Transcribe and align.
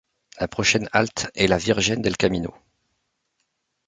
La 0.39 0.47
prochaine 0.47 0.89
halte 0.93 1.29
est 1.35 1.45
La 1.45 1.59
Virgen 1.59 2.01
del 2.01 2.17
Camino. 2.17 2.55